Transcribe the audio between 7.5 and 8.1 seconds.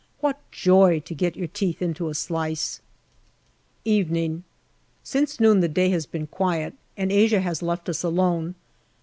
left us